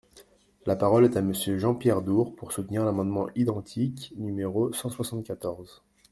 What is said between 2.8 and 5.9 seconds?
l’amendement identique numéro cent soixante-quatorze.